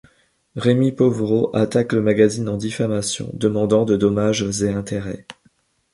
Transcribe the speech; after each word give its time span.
Rémi 0.55 0.91
Pauvros 0.93 1.55
attaque 1.55 1.93
le 1.93 2.01
magazine 2.01 2.49
en 2.49 2.57
diffamation, 2.57 3.29
demandant 3.33 3.85
de 3.85 3.95
dommages 3.95 4.63
et 4.63 4.69
intérêts. 4.69 5.27